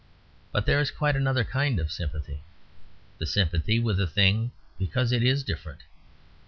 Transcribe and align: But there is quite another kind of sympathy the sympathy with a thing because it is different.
But 0.51 0.65
there 0.65 0.79
is 0.79 0.89
quite 0.89 1.15
another 1.15 1.43
kind 1.43 1.79
of 1.79 1.91
sympathy 1.91 2.41
the 3.19 3.27
sympathy 3.27 3.77
with 3.79 3.99
a 4.01 4.07
thing 4.07 4.49
because 4.79 5.11
it 5.11 5.21
is 5.21 5.43
different. 5.43 5.81